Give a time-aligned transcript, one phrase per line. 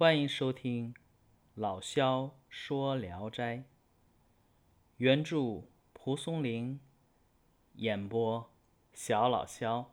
[0.00, 0.94] 欢迎收听
[1.54, 3.58] 老萧说《聊斋》，
[4.96, 6.80] 原著蒲松龄，
[7.74, 8.50] 演播
[8.94, 9.92] 小老萧。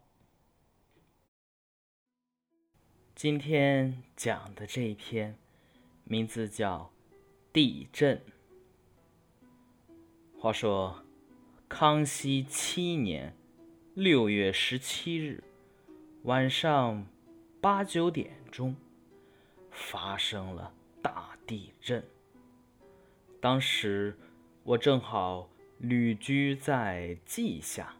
[3.13, 5.37] 今天讲的这一篇，
[6.05, 6.89] 名字叫
[7.51, 8.17] 《地震》。
[10.39, 11.03] 话说，
[11.67, 13.35] 康熙七年
[13.93, 15.43] 六月十七日
[16.23, 17.05] 晚上
[17.59, 18.73] 八九点钟，
[19.77, 22.03] 发生了大地震。
[23.39, 24.17] 当时
[24.63, 27.95] 我正好旅居在稷下，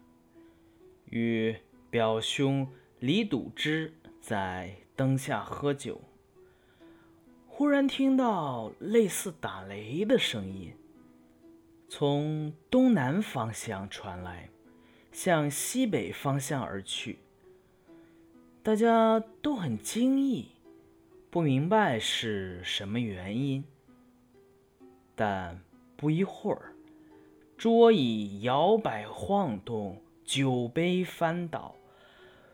[1.06, 1.56] 与
[1.92, 2.68] 表兄
[3.00, 6.02] 李笃之在灯下喝酒，
[7.48, 10.74] 忽然听到类似打雷的声音。
[11.88, 14.50] 从东南方向传来，
[15.12, 17.20] 向西北方向而去。
[18.62, 20.50] 大家都很惊异，
[21.30, 23.64] 不明白是什么原因。
[25.16, 25.60] 但
[25.96, 26.74] 不一会儿，
[27.58, 31.76] 桌椅摇摆晃动，酒杯翻倒，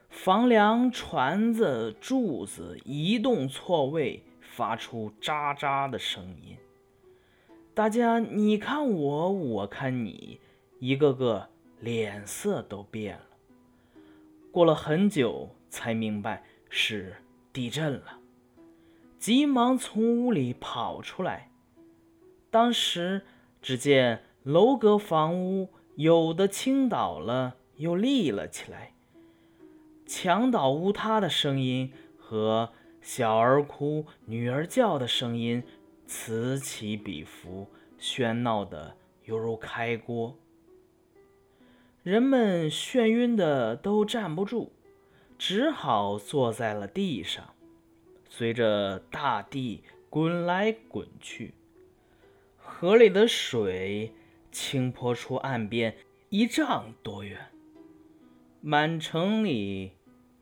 [0.10, 6.58] 房梁、船子、柱子移动错位，发出喳喳的声音。
[7.74, 10.40] 大家你看我，我看你，
[10.80, 13.26] 一个个脸色都变了。
[14.52, 17.16] 过了很久，才明白是
[17.52, 18.20] 地震了，
[19.24, 21.50] 急忙从屋里跑出来。
[22.52, 23.22] 当时
[23.62, 28.92] 只见楼阁房屋有的倾倒了，又立了起来，
[30.06, 35.64] 墙倒屋塌的声音和小儿哭、女儿叫的声音。
[36.06, 40.38] 此起彼伏，喧闹的犹如开锅。
[42.04, 44.74] 人们眩晕的都站不住，
[45.38, 47.54] 只好坐在了地上，
[48.36, 51.54] 随着大地滚来滚去。
[52.58, 54.12] 河里的水
[54.52, 55.96] 倾泼出岸边
[56.30, 57.52] 一丈多远，
[58.60, 59.92] 满城里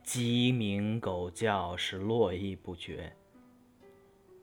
[0.02, 3.12] 鸡鸣狗叫是络绎不绝。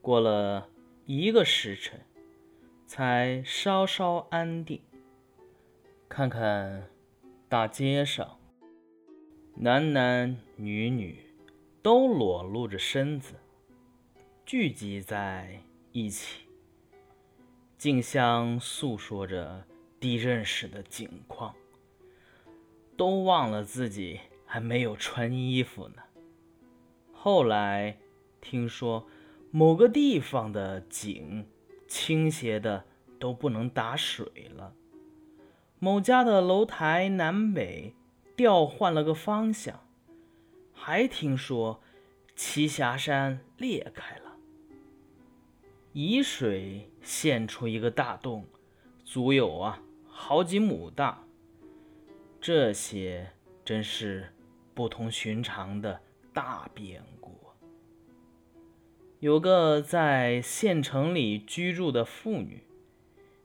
[0.00, 0.68] 过了。
[1.06, 2.00] 一个时辰，
[2.86, 4.80] 才稍稍安定。
[6.08, 6.88] 看看
[7.48, 8.38] 大街上，
[9.56, 11.18] 男男女女
[11.82, 13.39] 都裸露着身子，
[14.50, 15.62] 聚集在
[15.92, 16.40] 一起，
[17.78, 19.64] 竞相诉说着
[20.00, 21.54] 地震时的景况，
[22.96, 26.02] 都忘了自己还没有穿衣服呢。
[27.12, 27.96] 后来
[28.40, 29.06] 听说。
[29.52, 31.46] 某个地方的井
[31.86, 32.84] 倾斜的
[33.20, 34.74] 都不能打水了。
[35.78, 37.94] 某家的楼台南北
[38.36, 39.86] 调换了个方向，
[40.72, 41.80] 还听说
[42.36, 44.29] 栖霞山裂开了，
[45.92, 48.46] 沂水现出一个大洞，
[49.04, 51.24] 足有啊好几亩大。
[52.40, 53.32] 这些
[53.64, 54.32] 真是
[54.72, 56.00] 不同寻常的
[56.32, 57.36] 大变故。
[59.18, 62.62] 有个在县城里居住的妇女，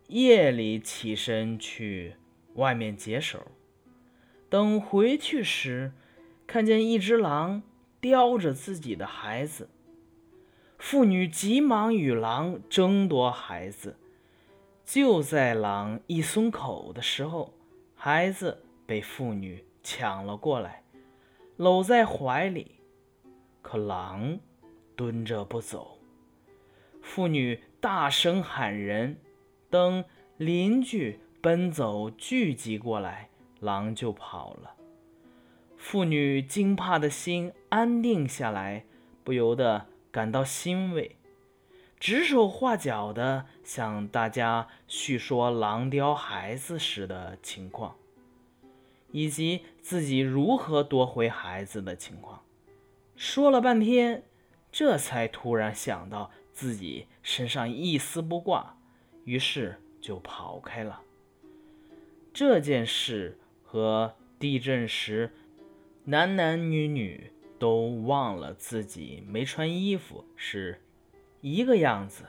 [0.07, 2.15] 夜里起身去
[2.53, 3.47] 外面解手，
[4.49, 5.91] 等回去时，
[6.45, 7.63] 看见一只狼
[7.99, 9.67] 叼着自己的孩子。
[10.77, 13.97] 妇女急忙与狼争夺孩子，
[14.85, 17.53] 就在狼一松口的时候，
[17.95, 20.83] 孩子被妇女抢了过来，
[21.57, 22.79] 搂在怀里，
[23.61, 24.39] 可狼。
[24.97, 25.97] 蹲着不走，
[27.01, 29.17] 妇女大声喊人，
[29.69, 30.05] 等
[30.37, 33.27] 邻居奔走聚集过来，
[33.59, 34.73] 狼就跑了。
[35.75, 38.85] 妇女惊怕的心安定下来，
[39.25, 41.17] 不由得感到欣慰，
[41.99, 47.97] 指手画脚的向大家叙说狼叼孩子时的情况，
[49.11, 52.41] 以及自己如何夺回孩子的情况，
[53.17, 54.23] 说了半天。
[54.71, 58.77] 这才突然想到自己身上一丝不挂，
[59.25, 61.01] 于是就跑开了。
[62.33, 65.33] 这件事和地震时
[66.05, 70.81] 男男女女都忘了自己没穿衣服是
[71.41, 72.25] 一个样子。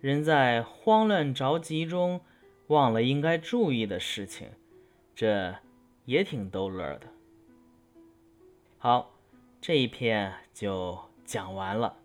[0.00, 2.20] 人在慌乱着急中
[2.66, 4.48] 忘了应该注意的事情，
[5.14, 5.54] 这
[6.04, 7.06] 也挺逗乐的。
[8.78, 9.14] 好，
[9.60, 10.98] 这一篇就。
[11.24, 11.96] 讲完了，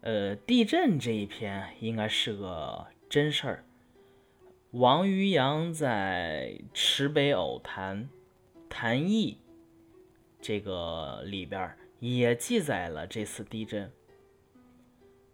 [0.00, 3.64] 呃，地震这一篇应该是个真事儿。
[4.70, 8.04] 王渔洋在《池北偶谈·
[8.70, 9.36] 谈艺》
[10.48, 13.92] 这个里边也记载了这次地震。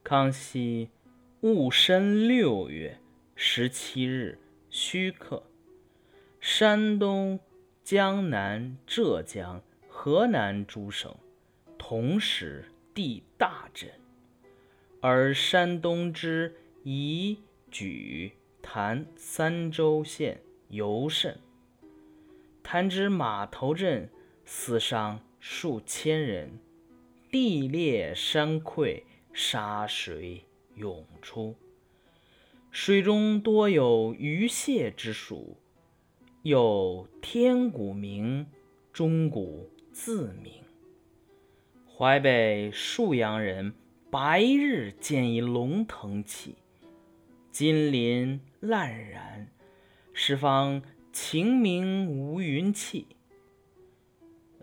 [0.02, 0.90] 康熙
[1.40, 2.98] 戊申六月
[3.36, 4.36] 十七日
[4.70, 5.44] 戌刻，
[6.40, 7.38] 山东、
[7.84, 11.14] 江南、浙江、河南诸省
[11.78, 13.88] 同时地大震，
[15.00, 16.52] 而山东之
[16.82, 17.38] 宜、
[17.70, 20.40] 莒、潭三州县
[20.70, 21.38] 尤甚。
[22.64, 24.08] 潭之马头镇
[24.44, 26.58] 死伤数千人，
[27.30, 29.02] 地裂山溃。
[29.36, 30.44] 沙水
[30.76, 31.56] 涌出，
[32.70, 35.56] 水中多有鱼蟹之属，
[36.42, 38.46] 有天鼓鸣，
[38.92, 40.52] 钟鼓自鸣。
[41.92, 43.74] 淮北沭阳人
[44.08, 46.54] 白日见一龙腾起，
[47.50, 49.48] 金鳞烂然，
[50.12, 50.80] 十方
[51.12, 53.08] 晴明无云气。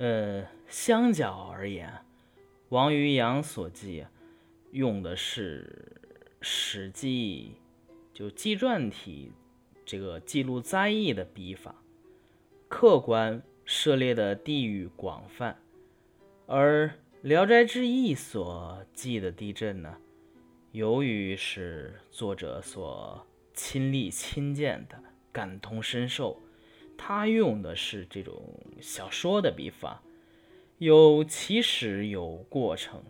[0.01, 1.93] 呃，相较而言，
[2.69, 4.03] 王渔洋所记。
[4.71, 6.01] 用的是
[6.41, 7.57] 《史记》
[8.17, 9.31] 就纪传体
[9.85, 11.75] 这个记录灾异的笔法，
[12.67, 15.55] 客观涉猎的地域广泛，
[16.47, 16.87] 而
[17.21, 19.95] 《聊斋志异》所记的地震呢，
[20.71, 24.97] 由于是作者所亲历亲见的，
[25.31, 26.41] 感同身受，
[27.03, 28.39] 他用的是这种
[28.79, 30.03] 小说的笔法，
[30.77, 33.03] 有起始有过程，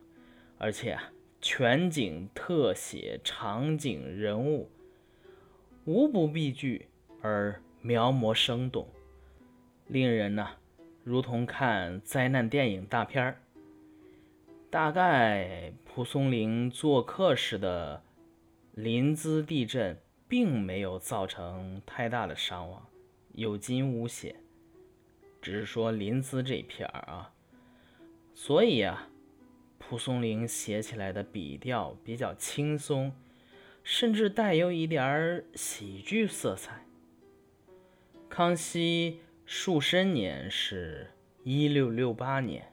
[0.57, 1.11] 而且啊。
[1.43, 4.69] 全景特写、场景人物，
[5.85, 6.87] 无不避句
[7.19, 8.87] 而描摹生动，
[9.87, 10.47] 令人呢
[11.03, 13.41] 如同看灾难电影大片儿。
[14.69, 18.03] 大概蒲松龄做客时的
[18.75, 19.97] 临淄地震，
[20.27, 22.85] 并没有造成太大的伤亡，
[23.33, 24.35] 有惊无险，
[25.41, 27.33] 只是说临淄这片儿啊，
[28.33, 29.07] 所以啊。
[29.83, 33.11] 蒲松龄写起来的笔调比较轻松，
[33.83, 36.85] 甚至带有一点儿喜剧色彩。
[38.29, 41.11] 康熙戊申年是
[41.43, 42.71] 一六六八年，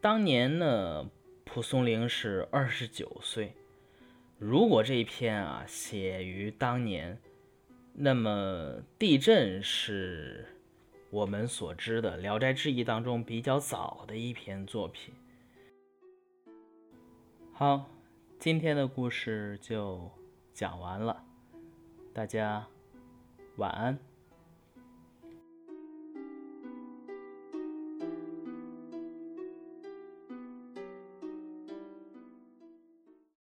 [0.00, 1.10] 当年呢，
[1.44, 3.52] 蒲松龄是二十九岁。
[4.38, 7.20] 如果这一篇啊写于当年，
[8.00, 10.46] 那么地震是
[11.10, 15.12] 我们所知的《聊斋志异》当中比较早的一篇作品。
[17.52, 17.90] 好，
[18.38, 20.08] 今天的故事就
[20.54, 21.24] 讲完了，
[22.14, 22.64] 大家
[23.56, 23.98] 晚安。